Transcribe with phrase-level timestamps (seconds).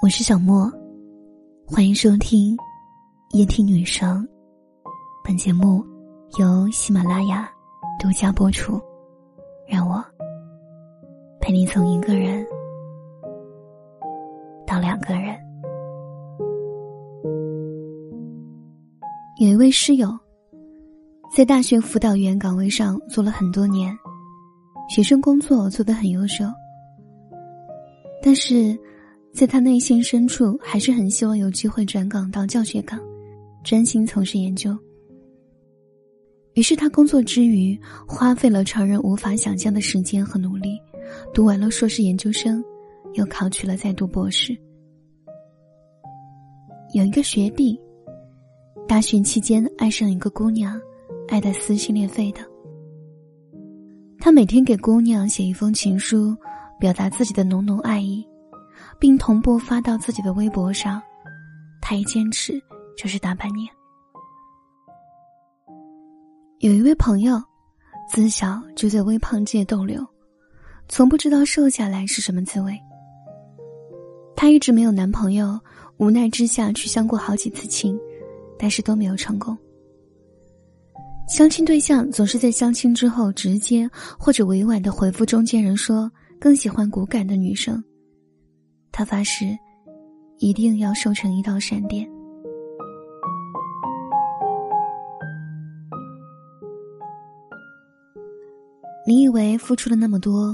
[0.00, 0.72] 我是小莫，
[1.66, 2.56] 欢迎收听
[3.32, 4.26] 夜听女生。
[5.24, 5.84] 本节目
[6.38, 7.50] 由喜马拉雅
[7.98, 8.80] 独家播出。
[9.66, 10.02] 让我
[11.40, 12.46] 陪你从一个人
[14.64, 15.36] 到两个人。
[19.40, 20.16] 有一位室友
[21.34, 23.92] 在大学辅导员岗位上做了很多年，
[24.88, 26.44] 学生工作做得很优秀，
[28.22, 28.78] 但是。
[29.38, 32.98] 在他内心深处，还是很希望有机会转岗到教学岗，
[33.62, 34.76] 专心从事研究。
[36.54, 40.76] 于是他工作之余，花费了常人无法想象的时间和努力，
[41.32, 42.60] 读完了硕士研究生，
[43.14, 44.58] 又考取了在读博士。
[46.92, 47.78] 有一个学弟，
[48.88, 50.76] 大学期间爱上一个姑娘，
[51.28, 52.40] 爱得撕心裂肺的。
[54.18, 56.36] 他每天给姑娘写一封情书，
[56.80, 58.27] 表达自己的浓浓爱意。
[58.98, 61.00] 并同步发到自己的微博上，
[61.80, 62.60] 他一坚持
[62.96, 63.68] 就是大半年。
[66.58, 67.40] 有一位朋友，
[68.10, 70.04] 自小就在微胖界逗留，
[70.88, 72.76] 从不知道瘦下来是什么滋味。
[74.34, 75.58] 她一直没有男朋友，
[75.98, 77.98] 无奈之下去相过好几次亲，
[78.58, 79.56] 但是都没有成功。
[81.28, 87.82] 相亲对象总是在相亲之后直接或者委婉的回复中间人说，更喜欢骨感的女生。
[88.98, 89.56] 他发誓，
[90.38, 92.04] 一定要瘦成一道闪电。
[99.06, 100.52] 你以为付出了那么多，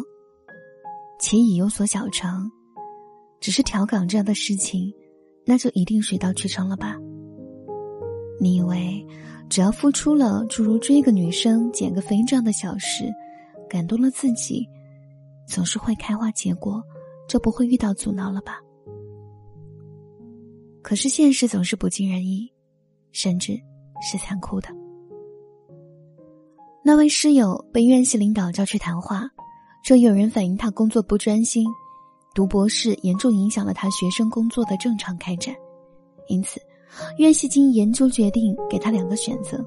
[1.18, 2.50] 且已有所小成，
[3.40, 4.92] 只是调岗这样的事情，
[5.46, 6.98] 那就一定水到渠成了吧？
[8.38, 9.02] 你以为
[9.48, 13.10] 只要付出了诸如追个女生、减个肥这样的小事，
[13.70, 14.68] 感动了自己，
[15.48, 16.84] 总是会开花结果？
[17.28, 18.60] 就不会遇到阻挠了吧？
[20.82, 22.52] 可是现实总是不尽人意，
[23.12, 23.58] 甚至
[24.02, 24.68] 是残酷的。
[26.84, 29.26] 那位室友被院系领导叫去谈话，
[29.82, 31.66] 说有人反映他工作不专心，
[32.34, 35.54] 读博士严重影响了他学生工作的正常开展，
[36.28, 36.60] 因此，
[37.16, 39.64] 院系经研究决定给他两个选择：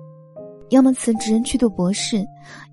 [0.69, 2.23] 要么辞职去读博士，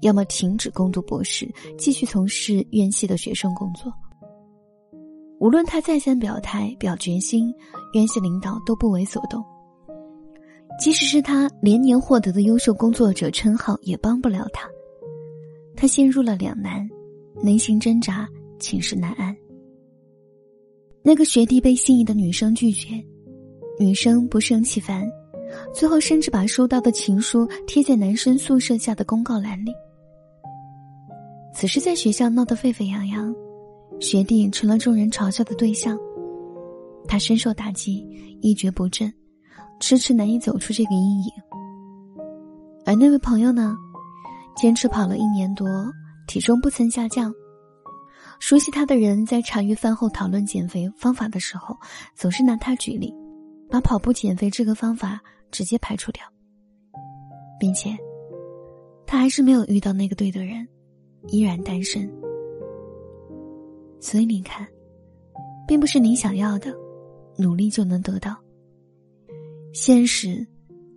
[0.03, 3.91] 要么停止攻读博士，继续从事院系的学生工作。
[5.44, 7.55] 无论他再三表态、表决心，
[7.93, 9.44] 院系领导都不为所动。
[10.81, 14.66] 即使是他连年获得的优秀工作者称号，也帮不了他。
[15.77, 16.88] 他陷入了两难，
[17.43, 18.27] 内心挣扎，
[18.59, 19.37] 寝食难安。
[21.03, 22.94] 那个学弟被心仪的女生拒绝，
[23.78, 25.06] 女生不胜其烦，
[25.75, 29.71] 最后甚至把收到的情书贴在男生宿舍下的公告栏里。
[31.55, 33.31] 此事在学校闹得沸沸扬扬。
[34.00, 35.99] 学弟成了众人嘲笑的对象，
[37.06, 38.06] 他深受打击，
[38.41, 39.12] 一蹶不振，
[39.81, 41.31] 迟迟难以走出这个阴影。
[42.84, 43.77] 而那位朋友呢，
[44.56, 45.66] 坚持跑了一年多，
[46.27, 47.32] 体重不曾下降。
[48.41, 51.75] 熟悉他的人在茶余饭后讨论减肥方法的时候，
[52.15, 53.15] 总是拿他举例，
[53.71, 56.22] 把跑步减肥这个方法直接排除掉，
[57.59, 57.97] 并且，
[59.06, 60.66] 他还是没有遇到那个对的人，
[61.28, 62.11] 依然单身。
[64.04, 64.69] 所以你看，
[65.66, 66.70] 并不是你想要的，
[67.38, 68.37] 努力就能得到。
[69.72, 70.47] 现实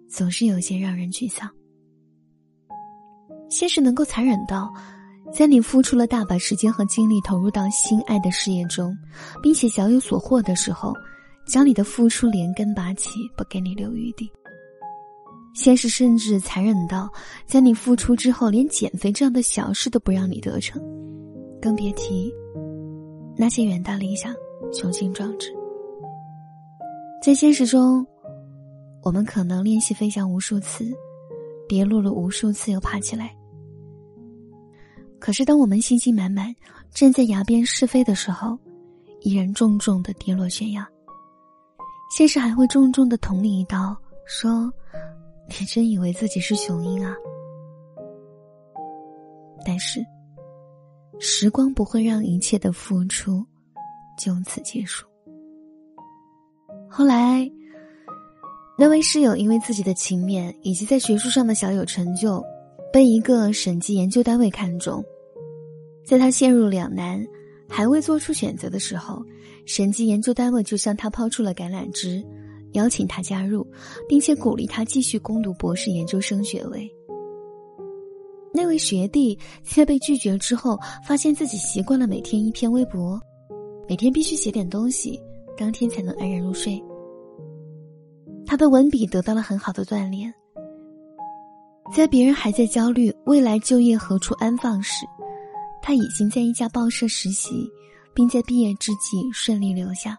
[0.10, 1.50] 总是有些让人沮丧。
[3.50, 4.70] 现实能够残忍到，
[5.34, 8.94] 在你付出了大把时间和精力投入到心爱的事业中，
[9.42, 10.94] 并且小有所获的时候，
[11.48, 14.30] 将你的付出连根拔起，不给你留余地。
[15.56, 17.10] 现实甚至残忍到，
[17.46, 20.84] 在你付出之后，连减肥这样的小事都不让你得逞，
[21.62, 22.30] 更别提。
[23.40, 24.34] 那些远大理想、
[24.74, 25.56] 雄心壮志，
[27.22, 28.04] 在现实中，
[29.04, 30.92] 我们可能练习飞翔无数次，
[31.70, 33.32] 跌落了无数次又爬起来。
[35.20, 36.52] 可是，当我们信心满满
[36.92, 38.58] 站在崖边试飞的时候，
[39.22, 40.88] 依然重重的跌落悬崖。
[42.10, 43.96] 现实还会重重的捅你一刀，
[44.26, 44.74] 说
[45.48, 47.16] ：“你真以为自己是雄鹰啊？”
[49.64, 50.04] 但是。
[51.20, 53.44] 时光不会让一切的付出
[54.18, 55.06] 就此结束。
[56.90, 57.50] 后来，
[58.78, 62.44] 那位室友因为自己的勤勉以及在学术上的小有成就，
[62.94, 65.04] 被一个省级研究单位看中。
[66.06, 67.26] 在他陷入两难，
[67.68, 69.22] 还未做出选择的时候，
[69.66, 72.24] 省级研究单位就向他抛出了橄榄枝，
[72.74, 73.68] 邀请他加入，
[74.08, 76.90] 并且鼓励他继续攻读博士研究生学位。
[78.58, 83.22] 那位学弟在被拒绝之后，发现自己习惯了每天一篇微博，
[83.88, 85.22] 每天必须写点东西，
[85.56, 86.84] 当天才能安然入睡。
[88.48, 90.34] 他的文笔得到了很好的锻炼，
[91.94, 95.06] 在别人还在焦虑未来就业何处安放时，
[95.80, 97.70] 他已经在一家报社实习，
[98.12, 100.18] 并在毕业之际顺利留下。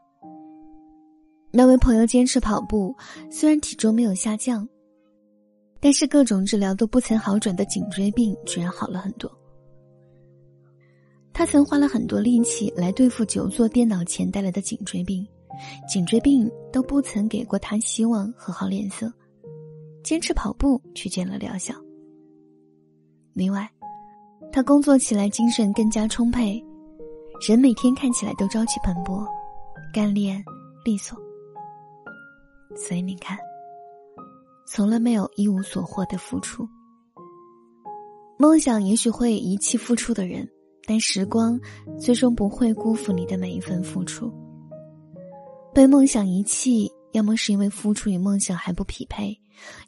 [1.50, 2.94] 那位朋友坚持跑步，
[3.32, 4.68] 虽然体重没有下降，
[5.80, 9.30] 但是各种治疗都不曾好转的颈椎病居然好了很多。
[11.32, 15.26] 他曾花了很多力气来对付久坐电脑前带来的颈椎病。
[15.88, 19.12] 颈椎病都不曾给过他希望和好脸色，
[20.04, 21.74] 坚持跑步却见了疗效。
[23.32, 23.68] 另外，
[24.52, 26.62] 他工作起来精神更加充沛，
[27.48, 29.26] 人每天看起来都朝气蓬勃、
[29.92, 30.40] 干练
[30.84, 31.18] 利索。
[32.76, 33.36] 所以你看，
[34.70, 36.68] 从来没有一无所获的付出。
[38.38, 40.46] 梦想也许会遗弃付出的人，
[40.86, 41.58] 但时光
[41.98, 44.30] 最终不会辜负你的每一份付出。
[45.74, 49.34] 被梦想遗弃，要么是因为付出与梦想还不匹配，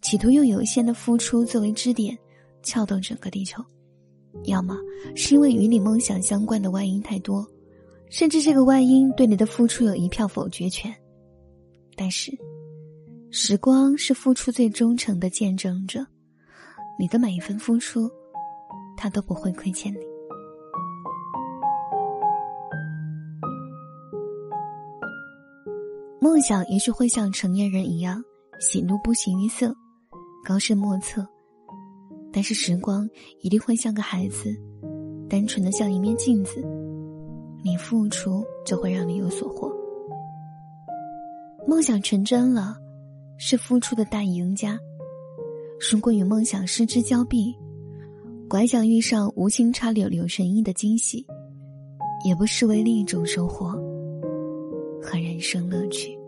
[0.01, 2.17] 企图用有限的付出作为支点，
[2.63, 3.61] 撬动整个地球；
[4.45, 4.77] 要么
[5.15, 7.47] 是因为与你梦想相关的外因太多，
[8.09, 10.91] 甚至这个外因对你的付出有一票否决权。
[11.95, 12.33] 但是，
[13.33, 16.05] 时光是付出最忠诚的见证者，
[16.99, 18.11] 你的每一份付出，
[18.97, 19.99] 他都不会亏欠你。
[26.21, 28.21] 梦想也许会像成年人一样，
[28.59, 29.73] 喜怒不形于色，
[30.45, 31.23] 高深莫测；
[32.33, 33.09] 但是时光
[33.43, 34.53] 一定会像个孩子，
[35.29, 36.61] 单纯的像一面镜子。
[37.63, 39.71] 你付出就会让你有所获。
[41.69, 42.77] 梦想成真了，
[43.43, 44.77] 是付出的大赢家；
[45.91, 47.57] 如果与梦想失之交臂，
[48.47, 51.27] 拐角遇上无心插柳柳成荫的惊喜，
[52.23, 53.71] 也不失为另一种收获。
[55.03, 56.20] 和人生乐趣。